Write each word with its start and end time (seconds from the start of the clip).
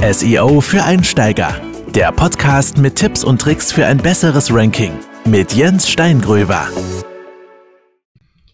SEO 0.00 0.60
für 0.60 0.84
Einsteiger. 0.84 1.60
Der 1.88 2.12
Podcast 2.12 2.78
mit 2.78 2.94
Tipps 2.94 3.24
und 3.24 3.40
Tricks 3.40 3.72
für 3.72 3.84
ein 3.84 3.98
besseres 3.98 4.54
Ranking 4.54 4.92
mit 5.24 5.52
Jens 5.54 5.90
Steingröber. 5.90 6.68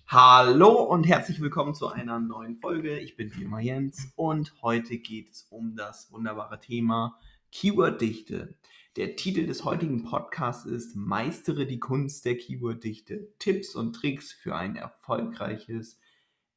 Hallo 0.07 0.85
und 0.85 1.07
herzlich 1.07 1.43
willkommen 1.43 1.75
zu 1.75 1.89
einer 1.89 2.19
neuen 2.19 2.57
Folge. 2.57 2.99
Ich 2.99 3.19
bin 3.19 3.31
wie 3.37 3.43
immer 3.43 3.61
Jens 3.61 4.11
und 4.17 4.55
heute 4.63 4.97
geht 4.97 5.33
es 5.33 5.43
um 5.51 5.77
das 5.77 6.11
wunderbare 6.11 6.59
Thema 6.61 7.21
Keyworddichte. 7.53 8.55
Der 8.97 9.15
Titel 9.15 9.47
des 9.47 9.67
heutigen 9.67 10.03
Podcasts 10.03 10.65
ist 10.65 10.97
Meistere 10.97 11.67
die 11.67 11.79
Kunst 11.79 12.25
der 12.25 12.39
Keyworddichte. 12.39 13.29
Tipps 13.39 13.75
und 13.75 13.93
Tricks 13.93 14.33
für 14.33 14.57
ein 14.57 14.77
erfolgreiches 14.77 16.01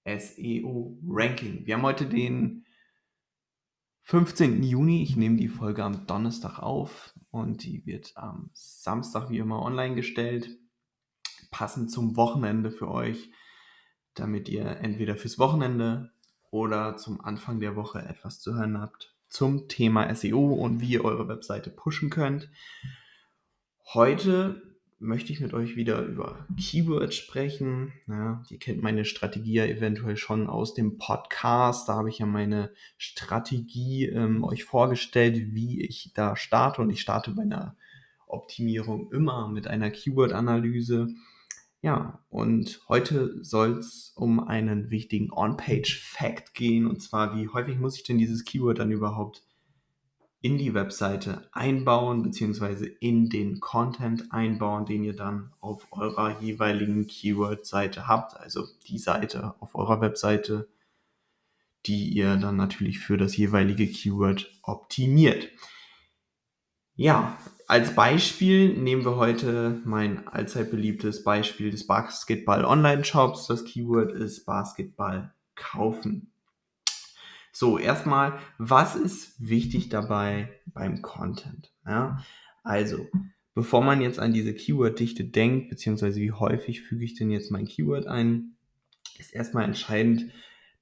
SEO-Ranking. 0.06 1.66
Wir 1.66 1.76
haben 1.76 1.84
heute 1.84 2.06
den 2.06 2.64
15. 4.08 4.64
Juni. 4.64 5.04
Ich 5.04 5.18
nehme 5.18 5.36
die 5.36 5.50
Folge 5.50 5.84
am 5.84 6.08
Donnerstag 6.08 6.60
auf 6.60 7.14
und 7.30 7.66
die 7.66 7.86
wird 7.86 8.14
am 8.16 8.50
Samstag 8.54 9.30
wie 9.30 9.40
immer 9.40 9.62
online 9.62 9.96
gestellt. 9.96 10.58
Passend 11.52 11.92
zum 11.92 12.16
Wochenende 12.16 12.72
für 12.72 12.90
euch, 12.90 13.30
damit 14.14 14.48
ihr 14.48 14.66
entweder 14.66 15.18
fürs 15.18 15.40
Wochenende 15.40 16.14
oder 16.52 16.96
zum 16.96 17.20
Anfang 17.20 17.60
der 17.60 17.76
Woche 17.76 18.00
etwas 18.00 18.40
zu 18.40 18.56
hören 18.56 18.80
habt 18.80 19.14
zum 19.28 19.68
Thema 19.68 20.16
SEO 20.16 20.54
und 20.54 20.80
wie 20.80 20.92
ihr 20.92 21.04
eure 21.04 21.28
Webseite 21.28 21.70
pushen 21.70 22.10
könnt. 22.10 22.50
Heute 23.94 24.67
möchte 25.00 25.32
ich 25.32 25.40
mit 25.40 25.54
euch 25.54 25.76
wieder 25.76 26.02
über 26.02 26.46
Keywords 26.58 27.16
sprechen. 27.16 27.94
Ja, 28.08 28.44
ihr 28.50 28.58
kennt 28.58 28.82
meine 28.82 29.06
Strategie 29.06 29.54
ja 29.54 29.66
eventuell 29.66 30.18
schon 30.18 30.48
aus 30.48 30.74
dem 30.74 30.98
Podcast. 30.98 31.88
Da 31.88 31.96
habe 31.96 32.10
ich 32.10 32.20
ja 32.20 32.26
meine 32.26 32.72
Strategie 32.98 34.06
ähm, 34.06 34.44
euch 34.44 34.64
vorgestellt, 34.64 35.54
wie 35.54 35.82
ich 35.82 36.12
da 36.16 36.36
starte. 36.36 36.82
Und 36.82 36.90
ich 36.90 37.02
starte 37.02 37.32
bei 37.32 37.44
einer 37.44 37.76
Optimierung 38.26 39.12
immer 39.12 39.48
mit 39.48 39.68
einer 39.68 39.92
Keyword-Analyse. 39.92 41.10
Ja, 41.82 42.20
und 42.30 42.82
heute 42.90 43.44
soll 43.44 43.78
es 43.78 44.14
um 44.16 44.40
einen 44.40 44.90
wichtigen 44.90 45.32
On-Page-Fact 45.32 46.56
gehen. 46.56 46.88
Und 46.88 47.02
zwar, 47.02 47.36
wie 47.36 47.48
häufig 47.50 47.78
muss 47.78 47.96
ich 47.96 48.04
denn 48.04 48.18
dieses 48.18 48.46
Keyword 48.46 48.80
dann 48.80 48.92
überhaupt 48.92 49.44
in 50.42 50.58
die 50.58 50.74
Webseite 50.74 51.50
einbauen, 51.52 52.22
beziehungsweise 52.22 52.86
in 52.86 53.30
den 53.30 53.60
Content 53.60 54.32
einbauen, 54.32 54.86
den 54.86 55.04
ihr 55.04 55.16
dann 55.16 55.52
auf 55.60 55.88
eurer 55.92 56.40
jeweiligen 56.42 57.08
Keyword-Seite 57.08 58.08
habt. 58.08 58.38
Also 58.38 58.66
die 58.88 59.00
Seite 59.00 59.56
auf 59.60 59.76
eurer 59.76 60.00
Webseite, 60.00 60.68
die 61.86 62.10
ihr 62.10 62.36
dann 62.38 62.56
natürlich 62.56 63.00
für 63.00 63.18
das 63.18 63.36
jeweilige 63.36 63.88
Keyword 63.88 64.52
optimiert. 64.62 65.50
Ja, 66.96 67.38
als 67.68 67.96
Beispiel 67.96 68.74
nehmen 68.78 69.06
wir 69.06 69.18
heute 69.18 69.82
mein 69.86 70.28
allzeit 70.28 70.72
beliebtes 70.72 71.24
Beispiel 71.24 71.72
des 71.72 71.86
Basketball 71.86 72.64
Online 72.64 73.04
Shops. 73.04 73.48
Das 73.48 73.66
Keyword 73.66 74.12
ist 74.14 74.46
Basketball 74.46 75.34
kaufen. 75.56 76.32
So, 77.60 77.80
erstmal, 77.80 78.38
was 78.60 78.96
ist 78.96 79.34
wichtig 79.40 79.90
dabei 79.90 80.48
beim 80.68 81.02
Content? 81.02 81.74
Ja, 81.88 82.24
also, 82.64 83.08
bevor 83.56 83.84
man 83.84 84.00
jetzt 84.00 84.20
an 84.20 84.32
diese 84.32 84.54
Keyword-Dichte 84.54 85.24
denkt, 85.24 85.70
beziehungsweise 85.70 86.22
wie 86.22 86.32
häufig 86.32 86.84
füge 86.84 87.04
ich 87.04 87.16
denn 87.16 87.32
jetzt 87.32 87.50
mein 87.50 87.66
Keyword 87.66 88.06
ein, 88.06 88.58
ist 89.18 89.34
erstmal 89.34 89.64
entscheidend, 89.64 90.32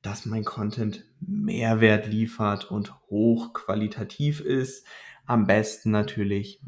dass 0.01 0.25
mein 0.25 0.43
Content 0.43 1.05
Mehrwert 1.21 2.07
liefert 2.07 2.69
und 2.69 2.93
hochqualitativ 3.09 4.41
ist. 4.41 4.85
Am 5.25 5.47
besten 5.47 5.91
natürlich 5.91 6.61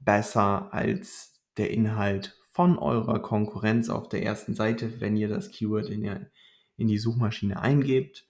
besser 0.00 0.74
als 0.74 1.40
der 1.56 1.70
Inhalt 1.70 2.36
von 2.50 2.78
eurer 2.78 3.22
Konkurrenz 3.22 3.90
auf 3.90 4.08
der 4.08 4.24
ersten 4.24 4.56
Seite, 4.56 5.00
wenn 5.00 5.16
ihr 5.16 5.28
das 5.28 5.52
Keyword 5.52 5.88
in, 5.88 6.02
der, 6.02 6.32
in 6.76 6.88
die 6.88 6.98
Suchmaschine 6.98 7.60
eingebt. 7.60 8.26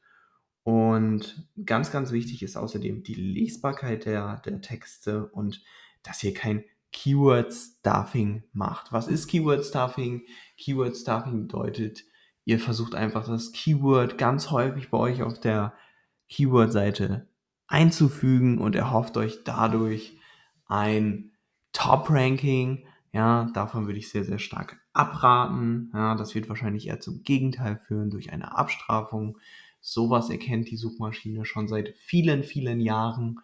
Und 0.65 1.49
ganz, 1.65 1.91
ganz 1.91 2.13
wichtig 2.13 2.43
ist 2.43 2.57
außerdem 2.57 3.03
die 3.03 3.15
Lesbarkeit 3.15 4.05
der, 4.05 4.41
der 4.45 4.61
Texte 4.61 5.27
und 5.27 5.63
dass 6.03 6.23
ihr 6.23 6.35
kein 6.35 6.65
Keyword 6.93 7.53
Stuffing 7.53 8.45
macht. 8.53 8.93
Was 8.93 9.09
ist 9.09 9.27
Keyword 9.27 9.65
Stuffing? 9.65 10.23
Keyword 10.59 10.97
Stuffing 10.97 11.49
bedeutet, 11.49 12.05
ihr 12.45 12.61
versucht 12.61 12.95
einfach 12.95 13.27
das 13.27 13.53
Keyword 13.53 14.19
ganz 14.19 14.51
häufig 14.51 14.91
bei 14.91 14.99
euch 14.99 15.23
auf 15.23 15.41
der 15.41 15.73
Keyword-Seite 16.29 17.29
einzufügen 17.67 18.59
und 18.59 18.77
erhofft 18.77 19.17
euch 19.17 19.45
dadurch 19.45 20.19
ein 20.67 21.33
Top-Ranking. 21.73 22.87
Ja, 23.13 23.51
davon 23.55 23.87
würde 23.87 23.99
ich 23.99 24.11
sehr, 24.11 24.25
sehr 24.25 24.39
stark 24.39 24.79
abraten. 24.93 25.91
Ja, 25.95 26.15
das 26.15 26.35
wird 26.35 26.49
wahrscheinlich 26.49 26.89
eher 26.89 27.01
zum 27.01 27.23
Gegenteil 27.23 27.77
führen 27.77 28.11
durch 28.11 28.33
eine 28.33 28.57
Abstrafung 28.57 29.39
Sowas 29.83 30.31
erkennt 30.31 30.71
die 30.71 30.77
Suchmaschine 30.77 31.45
schon 31.45 31.69
seit 31.69 31.95
vielen, 31.99 32.45
vielen 32.45 32.81
Jahren. 32.81 33.41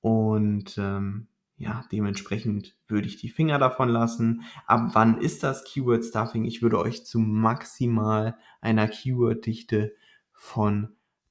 Und 0.00 0.76
ähm, 0.78 1.28
ja, 1.56 1.84
dementsprechend 1.92 2.74
würde 2.88 3.06
ich 3.06 3.18
die 3.18 3.28
Finger 3.28 3.58
davon 3.58 3.90
lassen. 3.90 4.42
Ab 4.66 4.90
wann 4.94 5.18
ist 5.18 5.42
das 5.42 5.62
Keyword 5.64 6.04
Stuffing? 6.04 6.46
Ich 6.46 6.62
würde 6.62 6.78
euch 6.78 7.04
zu 7.06 7.18
maximal 7.20 8.36
einer 8.60 8.88
Keyword-Dichte 8.88 9.94
von 10.32 10.88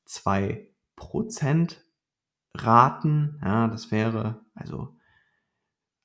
2% 0.08 1.78
raten. 2.56 3.40
Ja, 3.44 3.68
das 3.68 3.92
wäre 3.92 4.46
also 4.54 4.96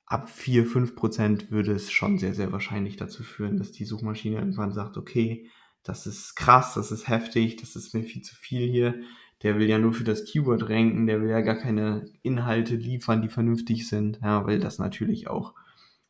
ab 0.09 0.27
4, 0.27 0.65
5% 0.65 1.51
würde 1.51 1.71
es 1.71 1.91
schon 1.91 2.17
sehr, 2.17 2.33
sehr 2.33 2.51
wahrscheinlich 2.51 2.97
dazu 2.97 3.23
führen, 3.23 3.57
dass 3.57 3.71
die 3.71 3.85
Suchmaschine 3.85 4.37
irgendwann 4.37 4.73
sagt, 4.73 4.97
okay, 4.97 5.47
das 5.83 6.05
ist 6.05 6.35
krass, 6.35 6.73
das 6.75 6.91
ist 6.91 7.07
heftig, 7.07 7.57
das 7.57 7.75
ist 7.75 7.93
mir 7.93 8.03
viel 8.03 8.21
zu 8.21 8.35
viel 8.35 8.69
hier. 8.69 8.95
Der 9.41 9.57
will 9.57 9.69
ja 9.69 9.77
nur 9.77 9.93
für 9.93 10.03
das 10.03 10.25
Keyword 10.25 10.69
ranken, 10.69 11.07
der 11.07 11.21
will 11.21 11.29
ja 11.29 11.41
gar 11.41 11.55
keine 11.55 12.05
Inhalte 12.21 12.75
liefern, 12.75 13.21
die 13.21 13.29
vernünftig 13.29 13.87
sind, 13.87 14.19
ja, 14.21 14.45
weil 14.45 14.59
das 14.59 14.79
natürlich 14.79 15.29
auch 15.29 15.53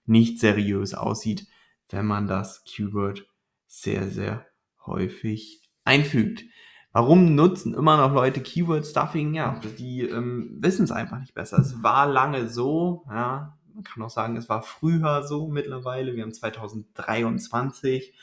nicht 0.06 0.40
seriös 0.40 0.96
aussieht, 0.96 1.46
wenn 1.90 2.08
man 2.08 2.28
das 2.28 2.64
Keyword 2.64 3.28
sehr, 3.68 4.10
sehr 4.10 4.48
häufig 4.86 5.70
einfügt. 5.84 6.44
Warum 6.92 7.36
nutzen 7.36 7.76
immer 7.76 7.98
noch 7.98 8.16
Leute 8.16 8.42
Keyword 8.42 8.86
Stuffing? 8.86 9.36
Ja, 9.36 9.60
die 9.78 10.02
ähm, 10.02 10.58
wissen 10.60 10.86
es 10.86 10.92
einfach 10.92 11.20
nicht 11.20 11.36
besser. 11.36 11.60
Es 11.60 11.84
war 11.84 12.08
lange 12.08 12.50
so, 12.50 13.06
ja, 13.08 13.60
man 13.76 13.84
kann 13.84 14.02
auch 14.02 14.10
sagen, 14.10 14.36
es 14.38 14.50
war 14.50 14.64
früher 14.64 15.24
so 15.24 15.48
mittlerweile. 15.48 16.16
Wir 16.16 16.24
haben 16.24 16.34
2023 16.34 18.14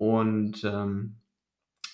und 0.00 0.64
ähm, 0.64 1.16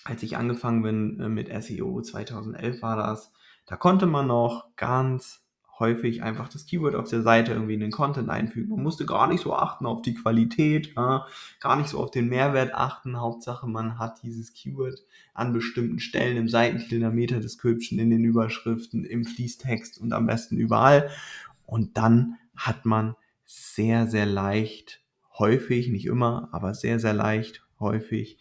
als 0.05 0.23
ich 0.23 0.37
angefangen 0.37 0.81
bin 0.81 1.19
äh, 1.19 1.27
mit 1.27 1.49
SEO 1.61 2.01
2011 2.01 2.81
war 2.81 2.95
das, 2.95 3.33
da 3.65 3.75
konnte 3.75 4.05
man 4.05 4.27
noch 4.27 4.73
ganz 4.77 5.43
häufig 5.77 6.23
einfach 6.23 6.47
das 6.47 6.65
Keyword 6.65 6.95
auf 6.95 7.09
der 7.09 7.21
Seite 7.21 7.51
irgendwie 7.51 7.73
in 7.73 7.81
den 7.81 7.91
Content 7.91 8.29
einfügen. 8.29 8.69
Man 8.69 8.81
musste 8.81 9.05
gar 9.05 9.27
nicht 9.27 9.43
so 9.43 9.53
achten 9.53 9.85
auf 9.85 10.03
die 10.03 10.13
Qualität, 10.13 10.93
ja, 10.95 11.27
gar 11.59 11.75
nicht 11.75 11.89
so 11.89 11.99
auf 11.99 12.09
den 12.09 12.29
Mehrwert 12.29 12.73
achten. 12.73 13.19
Hauptsache, 13.19 13.67
man 13.67 13.99
hat 13.99 14.23
dieses 14.23 14.53
Keyword 14.53 15.03
an 15.33 15.51
bestimmten 15.51 15.99
Stellen 15.99 16.37
im 16.37 16.47
Seitentitel, 16.47 16.95
in 16.95 17.01
der 17.01 17.11
Meta-Description, 17.11 17.99
in 17.99 18.09
den 18.09 18.23
Überschriften, 18.23 19.03
im 19.03 19.25
Fließtext 19.25 19.99
und 19.99 20.13
am 20.13 20.27
besten 20.27 20.55
überall. 20.55 21.09
Und 21.65 21.97
dann 21.97 22.37
hat 22.55 22.85
man 22.85 23.17
sehr, 23.43 24.07
sehr 24.07 24.25
leicht, 24.25 25.01
häufig, 25.37 25.89
nicht 25.89 26.05
immer, 26.05 26.47
aber 26.53 26.73
sehr, 26.73 26.99
sehr 26.99 27.13
leicht 27.13 27.66
häufig 27.79 28.39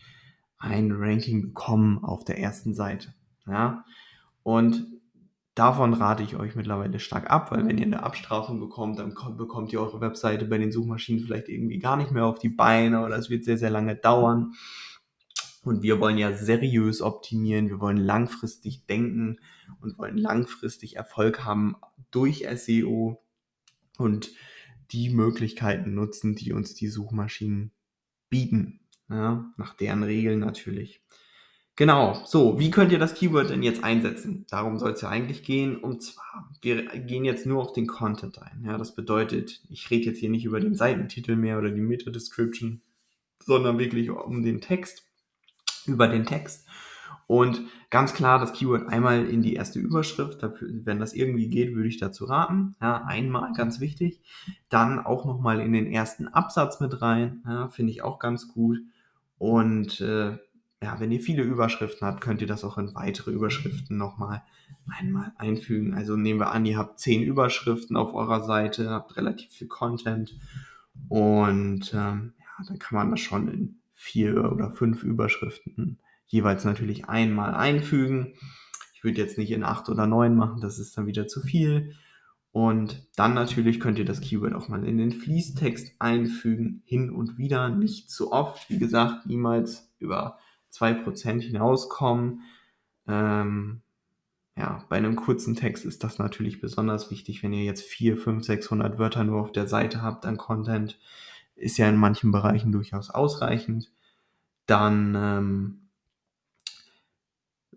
ein 0.58 0.92
Ranking 0.92 1.42
bekommen 1.42 2.02
auf 2.02 2.24
der 2.24 2.38
ersten 2.38 2.74
Seite. 2.74 3.14
Ja? 3.46 3.84
Und 4.42 4.86
davon 5.54 5.94
rate 5.94 6.22
ich 6.22 6.36
euch 6.36 6.54
mittlerweile 6.54 6.98
stark 7.00 7.30
ab, 7.30 7.50
weil 7.50 7.66
wenn 7.66 7.78
ihr 7.78 7.86
eine 7.86 8.02
Abstrafung 8.02 8.60
bekommt, 8.60 8.98
dann 8.98 9.14
bekommt 9.36 9.72
ihr 9.72 9.80
eure 9.80 10.00
Webseite 10.00 10.44
bei 10.44 10.58
den 10.58 10.72
Suchmaschinen 10.72 11.24
vielleicht 11.24 11.48
irgendwie 11.48 11.78
gar 11.78 11.96
nicht 11.96 12.12
mehr 12.12 12.26
auf 12.26 12.38
die 12.38 12.48
Beine 12.48 13.04
oder 13.04 13.16
es 13.16 13.30
wird 13.30 13.44
sehr, 13.44 13.58
sehr 13.58 13.70
lange 13.70 13.96
dauern. 13.96 14.52
Und 15.62 15.82
wir 15.82 15.98
wollen 15.98 16.16
ja 16.16 16.32
seriös 16.32 17.02
optimieren, 17.02 17.68
wir 17.68 17.80
wollen 17.80 17.96
langfristig 17.96 18.86
denken 18.86 19.40
und 19.80 19.98
wollen 19.98 20.16
langfristig 20.16 20.94
Erfolg 20.94 21.44
haben 21.44 21.74
durch 22.12 22.46
SEO 22.54 23.20
und 23.98 24.30
die 24.92 25.10
Möglichkeiten 25.10 25.94
nutzen, 25.94 26.36
die 26.36 26.52
uns 26.52 26.74
die 26.74 26.86
Suchmaschinen 26.86 27.72
bieten. 28.28 28.80
Ja, 29.08 29.52
nach 29.56 29.74
deren 29.74 30.02
Regeln 30.02 30.40
natürlich. 30.40 31.00
Genau, 31.76 32.22
so, 32.24 32.58
wie 32.58 32.70
könnt 32.70 32.90
ihr 32.90 32.98
das 32.98 33.12
Keyword 33.12 33.50
denn 33.50 33.62
jetzt 33.62 33.84
einsetzen? 33.84 34.46
Darum 34.48 34.78
soll 34.78 34.92
es 34.92 35.02
ja 35.02 35.10
eigentlich 35.10 35.42
gehen. 35.42 35.76
Und 35.76 36.02
zwar, 36.02 36.50
wir 36.62 36.86
gehen 36.86 37.26
jetzt 37.26 37.44
nur 37.44 37.60
auf 37.60 37.74
den 37.74 37.86
Content 37.86 38.40
ein. 38.40 38.64
Ja, 38.64 38.78
das 38.78 38.94
bedeutet, 38.94 39.60
ich 39.68 39.90
rede 39.90 40.06
jetzt 40.06 40.18
hier 40.18 40.30
nicht 40.30 40.46
über 40.46 40.58
den 40.58 40.74
Seitentitel 40.74 41.36
mehr 41.36 41.58
oder 41.58 41.70
die 41.70 41.82
Meta-Description, 41.82 42.80
sondern 43.44 43.78
wirklich 43.78 44.08
um 44.10 44.42
den 44.42 44.62
Text, 44.62 45.04
über 45.84 46.08
den 46.08 46.24
Text. 46.24 46.66
Und 47.26 47.60
ganz 47.90 48.14
klar 48.14 48.38
das 48.38 48.54
Keyword 48.54 48.88
einmal 48.88 49.26
in 49.26 49.42
die 49.42 49.54
erste 49.54 49.78
Überschrift. 49.78 50.42
Dafür, 50.42 50.68
wenn 50.84 50.98
das 50.98 51.12
irgendwie 51.12 51.48
geht, 51.48 51.74
würde 51.74 51.88
ich 51.88 51.98
dazu 51.98 52.24
raten. 52.24 52.76
Ja, 52.80 53.04
einmal 53.04 53.52
ganz 53.52 53.80
wichtig. 53.80 54.22
Dann 54.70 54.98
auch 54.98 55.26
nochmal 55.26 55.60
in 55.60 55.74
den 55.74 55.92
ersten 55.92 56.28
Absatz 56.28 56.80
mit 56.80 57.02
rein. 57.02 57.42
Ja, 57.46 57.68
Finde 57.68 57.92
ich 57.92 58.02
auch 58.02 58.18
ganz 58.18 58.48
gut. 58.48 58.78
Und 59.38 60.00
äh, 60.00 60.38
ja, 60.82 61.00
wenn 61.00 61.10
ihr 61.10 61.20
viele 61.20 61.42
Überschriften 61.42 62.06
habt, 62.06 62.20
könnt 62.20 62.40
ihr 62.40 62.46
das 62.46 62.64
auch 62.64 62.78
in 62.78 62.94
weitere 62.94 63.30
Überschriften 63.30 63.96
nochmal 63.96 64.42
einmal 64.86 65.32
einfügen. 65.36 65.94
Also 65.94 66.16
nehmen 66.16 66.40
wir 66.40 66.52
an, 66.52 66.66
ihr 66.66 66.78
habt 66.78 67.00
zehn 67.00 67.22
Überschriften 67.22 67.96
auf 67.96 68.14
eurer 68.14 68.42
Seite, 68.44 68.90
habt 68.90 69.16
relativ 69.16 69.50
viel 69.50 69.68
Content 69.68 70.38
und 71.08 71.92
ähm, 71.94 72.32
ja, 72.38 72.64
dann 72.66 72.78
kann 72.78 72.96
man 72.96 73.10
das 73.10 73.20
schon 73.20 73.48
in 73.48 73.76
vier 73.94 74.50
oder 74.52 74.70
fünf 74.70 75.02
Überschriften 75.02 75.98
jeweils 76.26 76.64
natürlich 76.64 77.08
einmal 77.08 77.54
einfügen. 77.54 78.34
Ich 78.94 79.04
würde 79.04 79.20
jetzt 79.20 79.38
nicht 79.38 79.50
in 79.52 79.64
acht 79.64 79.88
oder 79.88 80.06
neun 80.06 80.36
machen, 80.36 80.60
das 80.60 80.78
ist 80.78 80.96
dann 80.96 81.06
wieder 81.06 81.26
zu 81.26 81.40
viel. 81.40 81.94
Und 82.52 83.06
dann 83.16 83.34
natürlich 83.34 83.80
könnt 83.80 83.98
ihr 83.98 84.04
das 84.04 84.20
Keyword 84.20 84.54
auch 84.54 84.68
mal 84.68 84.84
in 84.84 84.96
den 84.96 85.12
Fließtext 85.12 85.96
einfügen, 85.98 86.82
hin 86.86 87.10
und 87.10 87.36
wieder, 87.36 87.68
nicht 87.68 88.10
zu 88.10 88.32
oft. 88.32 88.70
Wie 88.70 88.78
gesagt, 88.78 89.26
niemals 89.26 89.92
über 89.98 90.38
2% 90.72 91.40
hinauskommen. 91.40 92.42
Ähm, 93.06 93.82
ja, 94.56 94.82
bei 94.88 94.96
einem 94.96 95.16
kurzen 95.16 95.54
Text 95.54 95.84
ist 95.84 96.02
das 96.02 96.18
natürlich 96.18 96.60
besonders 96.60 97.10
wichtig, 97.10 97.42
wenn 97.42 97.52
ihr 97.52 97.64
jetzt 97.64 97.82
4, 97.82 98.16
5, 98.16 98.42
600 98.44 98.98
Wörter 98.98 99.22
nur 99.22 99.42
auf 99.42 99.52
der 99.52 99.66
Seite 99.66 100.00
habt 100.00 100.24
an 100.24 100.38
Content, 100.38 100.98
ist 101.56 101.76
ja 101.76 101.88
in 101.88 101.96
manchen 101.96 102.32
Bereichen 102.32 102.72
durchaus 102.72 103.10
ausreichend. 103.10 103.90
Dann 104.64 105.14
ähm, 105.14 105.88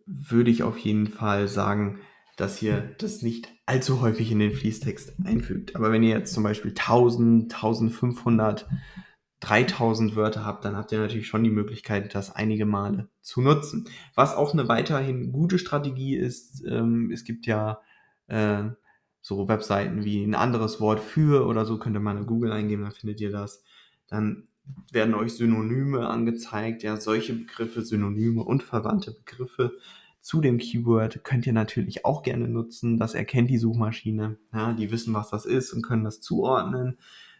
würde 0.05 0.51
ich 0.51 0.63
auf 0.63 0.77
jeden 0.77 1.07
Fall 1.07 1.47
sagen, 1.47 1.99
dass 2.39 2.61
ihr 2.61 2.95
das 2.97 3.21
nicht 3.21 3.49
allzu 3.65 4.01
häufig 4.01 4.31
in 4.31 4.39
den 4.39 4.53
Fließtext 4.53 5.13
einfügt. 5.25 5.75
Aber 5.75 5.91
wenn 5.91 6.03
ihr 6.03 6.17
jetzt 6.17 6.33
zum 6.33 6.43
Beispiel 6.43 6.71
1000, 6.71 7.53
1500, 7.53 8.67
3000 9.41 10.15
Wörter 10.15 10.45
habt, 10.45 10.63
dann 10.63 10.77
habt 10.77 10.91
ihr 10.93 10.99
natürlich 10.99 11.27
schon 11.27 11.43
die 11.43 11.49
Möglichkeit, 11.49 12.15
das 12.15 12.33
einige 12.33 12.65
Male 12.65 13.09
zu 13.21 13.41
nutzen. 13.41 13.89
Was 14.15 14.35
auch 14.35 14.53
eine 14.53 14.69
weiterhin 14.69 15.33
gute 15.33 15.59
Strategie 15.59 16.15
ist, 16.15 16.63
ähm, 16.65 17.11
es 17.11 17.25
gibt 17.25 17.45
ja 17.45 17.81
äh, 18.27 18.63
so 19.21 19.49
Webseiten 19.49 20.05
wie 20.05 20.23
ein 20.23 20.35
anderes 20.35 20.79
Wort 20.79 21.01
für 21.01 21.45
oder 21.45 21.65
so, 21.65 21.77
könnt 21.77 21.97
ihr 21.97 22.01
mal 22.01 22.17
in 22.17 22.25
Google 22.25 22.53
eingeben, 22.53 22.83
dann 22.83 22.93
findet 22.93 23.19
ihr 23.19 23.31
das. 23.31 23.63
Dann 24.07 24.47
werden 24.93 25.13
euch 25.13 25.33
Synonyme 25.33 26.07
angezeigt, 26.07 26.83
ja, 26.83 26.95
solche 26.95 27.33
Begriffe, 27.33 27.81
Synonyme 27.81 28.43
und 28.43 28.63
verwandte 28.63 29.11
Begriffe 29.11 29.73
zu 30.21 30.41
dem 30.41 30.57
Keyword 30.57 31.23
könnt 31.23 31.47
ihr 31.47 31.53
natürlich 31.53 32.05
auch 32.05 32.23
gerne 32.23 32.47
nutzen. 32.47 32.97
Das 32.97 33.13
erkennt 33.13 33.49
die 33.49 33.57
Suchmaschine. 33.57 34.37
Ja, 34.53 34.73
die 34.73 34.91
wissen, 34.91 35.13
was 35.13 35.29
das 35.29 35.45
ist 35.45 35.73
und 35.73 35.81
können 35.81 36.03
das 36.03 36.21
zuordnen. 36.21 36.97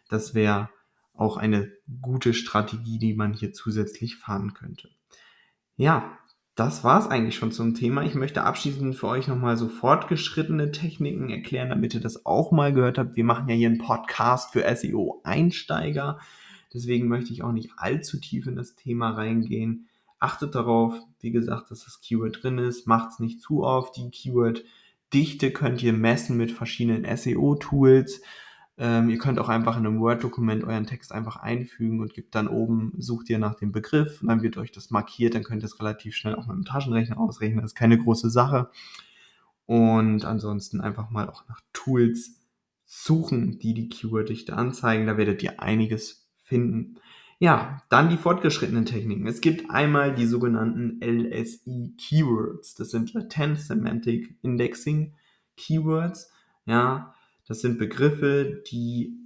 Das 0.09 0.33
wäre 0.33 0.69
auch 1.13 1.37
eine 1.37 1.71
gute 2.01 2.33
Strategie, 2.33 2.97
die 2.97 3.13
man 3.13 3.33
hier 3.33 3.51
zusätzlich 3.51 4.15
fahren 4.15 4.53
könnte. 4.53 4.89
Ja, 5.75 6.17
das 6.55 6.83
war 6.83 6.99
es 6.99 7.07
eigentlich 7.07 7.35
schon 7.35 7.51
zum 7.51 7.73
Thema. 7.73 8.03
Ich 8.03 8.15
möchte 8.15 8.43
abschließend 8.43 8.95
für 8.95 9.07
euch 9.07 9.27
nochmal 9.27 9.55
so 9.55 9.69
fortgeschrittene 9.69 10.71
Techniken 10.71 11.29
erklären, 11.29 11.69
damit 11.69 11.93
ihr 11.93 12.01
das 12.01 12.25
auch 12.25 12.51
mal 12.51 12.73
gehört 12.73 12.97
habt. 12.97 13.15
Wir 13.15 13.23
machen 13.23 13.47
ja 13.49 13.55
hier 13.55 13.69
einen 13.69 13.77
Podcast 13.77 14.51
für 14.51 14.63
SEO-Einsteiger. 14.75 16.19
Deswegen 16.73 17.07
möchte 17.07 17.33
ich 17.33 17.43
auch 17.43 17.51
nicht 17.51 17.71
allzu 17.77 18.19
tief 18.19 18.47
in 18.47 18.55
das 18.55 18.75
Thema 18.75 19.11
reingehen. 19.11 19.88
Achtet 20.19 20.55
darauf, 20.55 20.93
wie 21.21 21.31
gesagt, 21.31 21.71
dass 21.71 21.85
das 21.85 22.01
Keyword 22.01 22.43
drin 22.43 22.57
ist. 22.57 22.87
Macht 22.87 23.11
es 23.11 23.19
nicht 23.19 23.41
zu 23.41 23.63
oft. 23.63 23.95
Die 23.95 24.09
Keyword-Dichte 24.11 25.51
könnt 25.51 25.81
ihr 25.81 25.93
messen 25.93 26.35
mit 26.35 26.51
verschiedenen 26.51 27.05
SEO-Tools. 27.17 28.21
Ähm, 28.77 29.09
ihr 29.09 29.17
könnt 29.17 29.39
auch 29.39 29.49
einfach 29.49 29.77
in 29.77 29.85
einem 29.85 29.99
Word-Dokument 29.99 30.63
euren 30.63 30.85
Text 30.85 31.11
einfach 31.11 31.37
einfügen 31.37 31.99
und 31.99 32.13
gebt 32.13 32.33
dann 32.35 32.47
oben, 32.47 32.93
sucht 32.97 33.29
ihr 33.29 33.37
nach 33.37 33.55
dem 33.55 33.71
Begriff 33.71 34.21
und 34.21 34.29
dann 34.29 34.41
wird 34.41 34.57
euch 34.57 34.71
das 34.71 34.89
markiert. 34.89 35.35
Dann 35.35 35.43
könnt 35.43 35.63
ihr 35.63 35.67
es 35.67 35.79
relativ 35.79 36.15
schnell 36.15 36.35
auch 36.35 36.47
mit 36.47 36.55
dem 36.55 36.65
Taschenrechner 36.65 37.17
ausrechnen. 37.17 37.61
Das 37.61 37.71
ist 37.71 37.75
keine 37.75 37.97
große 37.97 38.29
Sache. 38.29 38.69
Und 39.65 40.25
ansonsten 40.25 40.81
einfach 40.81 41.09
mal 41.09 41.29
auch 41.29 41.47
nach 41.47 41.61
Tools 41.73 42.41
suchen, 42.85 43.59
die 43.59 43.73
die 43.73 43.87
Keyword-Dichte 43.87 44.55
anzeigen. 44.55 45.07
Da 45.07 45.17
werdet 45.17 45.43
ihr 45.43 45.61
einiges 45.61 46.27
finden. 46.43 46.99
Ja, 47.41 47.81
dann 47.89 48.09
die 48.09 48.17
fortgeschrittenen 48.17 48.85
Techniken. 48.85 49.25
Es 49.25 49.39
gibt 49.39 49.71
einmal 49.71 50.13
die 50.13 50.25
sogenannten 50.25 50.99
LSI 51.01 51.95
Keywords. 51.97 52.75
Das 52.75 52.91
sind 52.91 53.13
Latent 53.13 53.59
Semantic 53.59 54.37
Indexing 54.41 55.15
Keywords. 55.55 56.31
Ja, 56.65 57.15
das 57.47 57.61
sind 57.61 57.79
Begriffe, 57.79 58.61
die 58.69 59.17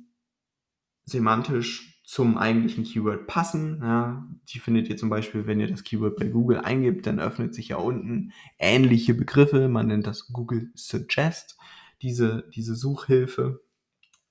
semantisch 1.06 2.02
zum 2.04 2.38
eigentlichen 2.38 2.84
Keyword 2.84 3.26
passen. 3.26 3.80
Ja, 3.82 4.28
die 4.50 4.60
findet 4.60 4.90
ihr 4.90 4.98
zum 4.98 5.10
Beispiel, 5.10 5.48
wenn 5.48 5.60
ihr 5.60 5.68
das 5.68 5.84
Keyword 5.84 6.16
bei 6.18 6.28
Google 6.28 6.60
eingibt, 6.60 7.08
dann 7.08 7.20
öffnet 7.20 7.56
sich 7.56 7.70
ja 7.70 7.78
unten 7.78 8.32
ähnliche 8.60 9.16
Begriffe. 9.16 9.70
Man 9.70 9.88
nennt 9.88 10.06
das 10.06 10.28
Google 10.28 10.70
Suggest, 10.76 11.58
diese, 12.04 12.48
diese 12.54 12.76
Suchhilfe. 12.76 13.64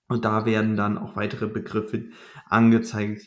Und 0.06 0.24
da 0.24 0.44
werden 0.44 0.76
dann 0.76 0.98
auch 0.98 1.16
weitere 1.16 1.48
Begriffe 1.48 2.04
angezeigt, 2.46 3.26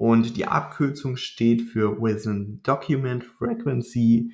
Und 0.00 0.38
die 0.38 0.46
Abkürzung 0.46 1.18
steht 1.18 1.60
für 1.60 2.00
Within 2.00 2.62
Document 2.62 3.22
Frequency, 3.22 4.32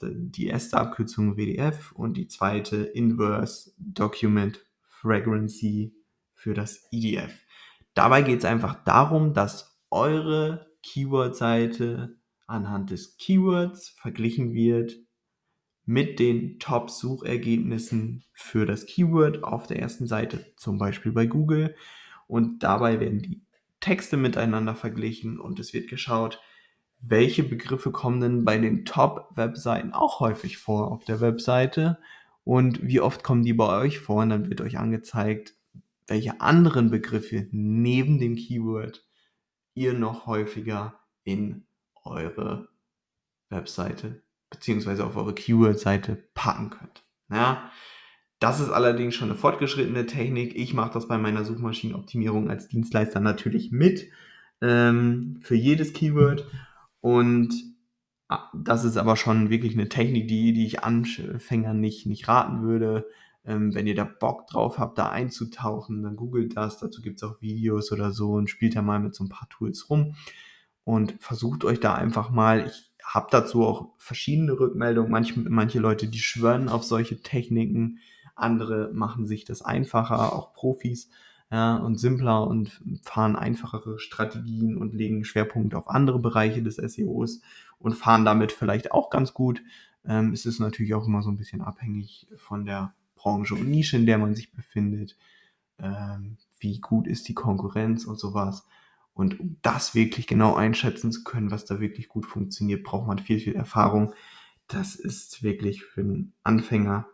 die 0.00 0.46
erste 0.46 0.78
Abkürzung 0.78 1.36
WDF 1.36 1.92
und 1.92 2.16
die 2.16 2.26
zweite 2.26 2.76
Inverse 2.78 3.72
Document 3.76 4.64
Frequency 4.88 5.94
für 6.32 6.54
das 6.54 6.88
IDF. 6.90 7.38
Dabei 7.92 8.22
geht 8.22 8.38
es 8.38 8.44
einfach 8.46 8.82
darum, 8.84 9.34
dass 9.34 9.78
eure 9.90 10.70
Keyword-Seite 10.82 12.16
anhand 12.46 12.90
des 12.90 13.18
Keywords 13.18 13.90
verglichen 13.90 14.54
wird 14.54 14.96
mit 15.84 16.18
den 16.18 16.58
Top-Suchergebnissen 16.58 18.24
für 18.32 18.64
das 18.64 18.86
Keyword 18.86 19.44
auf 19.44 19.66
der 19.66 19.80
ersten 19.80 20.06
Seite, 20.06 20.54
zum 20.56 20.78
Beispiel 20.78 21.12
bei 21.12 21.26
Google. 21.26 21.76
Und 22.26 22.62
dabei 22.62 23.00
werden 23.00 23.18
die 23.18 23.44
Texte 23.84 24.16
miteinander 24.16 24.74
verglichen 24.74 25.38
und 25.38 25.58
es 25.58 25.74
wird 25.74 25.88
geschaut, 25.88 26.40
welche 27.02 27.42
Begriffe 27.42 27.92
kommen 27.92 28.18
denn 28.18 28.42
bei 28.42 28.56
den 28.56 28.86
Top-Webseiten 28.86 29.92
auch 29.92 30.20
häufig 30.20 30.56
vor 30.56 30.90
auf 30.90 31.04
der 31.04 31.20
Webseite 31.20 31.98
und 32.44 32.82
wie 32.82 33.02
oft 33.02 33.22
kommen 33.22 33.42
die 33.42 33.52
bei 33.52 33.78
euch 33.82 33.98
vor 33.98 34.22
und 34.22 34.30
dann 34.30 34.48
wird 34.48 34.62
euch 34.62 34.78
angezeigt, 34.78 35.54
welche 36.06 36.40
anderen 36.40 36.90
Begriffe 36.90 37.46
neben 37.50 38.18
dem 38.18 38.36
Keyword 38.36 39.06
ihr 39.74 39.92
noch 39.92 40.24
häufiger 40.24 41.00
in 41.24 41.66
eure 42.04 42.70
Webseite 43.50 44.22
beziehungsweise 44.48 45.04
auf 45.04 45.14
eure 45.16 45.34
Keyword-Seite 45.34 46.16
packen 46.32 46.70
könnt. 46.70 47.04
Ja, 47.28 47.70
das 48.44 48.60
ist 48.60 48.68
allerdings 48.68 49.14
schon 49.14 49.30
eine 49.30 49.38
fortgeschrittene 49.38 50.04
Technik. 50.04 50.54
Ich 50.54 50.74
mache 50.74 50.92
das 50.92 51.08
bei 51.08 51.16
meiner 51.16 51.46
Suchmaschinenoptimierung 51.46 52.50
als 52.50 52.68
Dienstleister 52.68 53.18
natürlich 53.18 53.72
mit 53.72 54.10
ähm, 54.60 55.38
für 55.40 55.54
jedes 55.54 55.94
Keyword. 55.94 56.46
Und 57.00 57.54
ah, 58.28 58.50
das 58.52 58.84
ist 58.84 58.98
aber 58.98 59.16
schon 59.16 59.48
wirklich 59.48 59.72
eine 59.72 59.88
Technik, 59.88 60.28
die, 60.28 60.52
die 60.52 60.66
ich 60.66 60.84
Anfängern 60.84 61.80
nicht, 61.80 62.04
nicht 62.04 62.28
raten 62.28 62.60
würde. 62.60 63.06
Ähm, 63.46 63.74
wenn 63.74 63.86
ihr 63.86 63.94
da 63.94 64.04
Bock 64.04 64.46
drauf 64.46 64.78
habt, 64.78 64.98
da 64.98 65.08
einzutauchen, 65.08 66.02
dann 66.02 66.16
googelt 66.16 66.54
das. 66.54 66.78
Dazu 66.78 67.00
gibt 67.00 67.16
es 67.16 67.22
auch 67.22 67.40
Videos 67.40 67.92
oder 67.92 68.10
so 68.10 68.32
und 68.32 68.50
spielt 68.50 68.76
da 68.76 68.82
mal 68.82 69.00
mit 69.00 69.14
so 69.14 69.24
ein 69.24 69.30
paar 69.30 69.48
Tools 69.48 69.88
rum 69.88 70.16
und 70.84 71.14
versucht 71.18 71.64
euch 71.64 71.80
da 71.80 71.94
einfach 71.94 72.28
mal. 72.28 72.66
Ich 72.66 72.92
habe 73.02 73.28
dazu 73.30 73.64
auch 73.64 73.94
verschiedene 73.96 74.52
Rückmeldungen. 74.52 75.10
Manche, 75.10 75.40
manche 75.40 75.78
Leute, 75.78 76.08
die 76.08 76.18
schwören 76.18 76.68
auf 76.68 76.84
solche 76.84 77.22
Techniken 77.22 78.00
andere 78.34 78.90
machen 78.92 79.26
sich 79.26 79.44
das 79.44 79.62
einfacher, 79.62 80.32
auch 80.32 80.52
Profis, 80.52 81.10
ja, 81.50 81.76
und 81.76 81.98
simpler 81.98 82.46
und 82.46 82.80
fahren 83.02 83.36
einfachere 83.36 83.98
Strategien 83.98 84.76
und 84.76 84.94
legen 84.94 85.24
Schwerpunkt 85.24 85.74
auf 85.74 85.88
andere 85.88 86.18
Bereiche 86.18 86.62
des 86.62 86.76
SEOs 86.76 87.42
und 87.78 87.94
fahren 87.94 88.24
damit 88.24 88.52
vielleicht 88.52 88.92
auch 88.92 89.10
ganz 89.10 89.34
gut. 89.34 89.62
ähm, 90.06 90.32
ist 90.32 90.46
es 90.46 90.58
natürlich 90.58 90.94
auch 90.94 91.06
immer 91.06 91.22
so 91.22 91.30
ein 91.30 91.36
bisschen 91.36 91.62
abhängig 91.62 92.26
von 92.36 92.66
der 92.66 92.94
Branche 93.14 93.54
und 93.54 93.70
Nische, 93.70 93.96
in 93.96 94.06
der 94.06 94.18
man 94.18 94.34
sich 94.34 94.52
befindet. 94.52 95.16
Ähm, 95.78 96.36
wie 96.58 96.80
gut 96.80 97.06
ist 97.06 97.28
die 97.28 97.34
Konkurrenz 97.34 98.04
und 98.04 98.18
sowas. 98.18 98.66
Und 99.14 99.38
um 99.40 99.56
das 99.62 99.94
wirklich 99.94 100.26
genau 100.26 100.54
einschätzen 100.56 101.12
zu 101.12 101.24
können, 101.24 101.50
was 101.50 101.64
da 101.64 101.80
wirklich 101.80 102.08
gut 102.08 102.26
funktioniert, 102.26 102.82
braucht 102.82 103.06
man 103.06 103.18
viel, 103.18 103.38
viel 103.38 103.54
Erfahrung. 103.54 104.12
Das 104.66 104.96
ist 104.96 105.42
wirklich 105.42 105.84
für 105.84 106.00
einen 106.00 106.32
Anfänger 106.42 107.06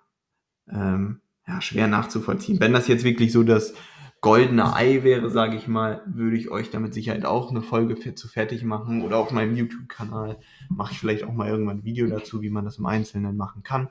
ähm, 0.72 1.20
ja, 1.46 1.60
schwer 1.60 1.88
nachzuvollziehen. 1.88 2.60
Wenn 2.60 2.72
das 2.72 2.88
jetzt 2.88 3.04
wirklich 3.04 3.32
so 3.32 3.42
das 3.42 3.74
goldene 4.20 4.74
Ei 4.74 5.02
wäre, 5.02 5.30
sage 5.30 5.56
ich 5.56 5.66
mal, 5.66 6.02
würde 6.06 6.36
ich 6.36 6.50
euch 6.50 6.70
damit 6.70 6.92
Sicherheit 6.92 7.24
auch 7.24 7.50
eine 7.50 7.62
Folge 7.62 8.14
zu 8.14 8.28
fertig 8.28 8.64
machen 8.64 9.02
oder 9.02 9.16
auf 9.16 9.30
meinem 9.32 9.56
YouTube-Kanal 9.56 10.38
mache 10.68 10.92
ich 10.92 11.00
vielleicht 11.00 11.24
auch 11.24 11.32
mal 11.32 11.48
irgendwann 11.48 11.78
ein 11.78 11.84
Video 11.84 12.06
dazu, 12.06 12.42
wie 12.42 12.50
man 12.50 12.64
das 12.64 12.78
im 12.78 12.86
Einzelnen 12.86 13.36
machen 13.36 13.62
kann. 13.62 13.88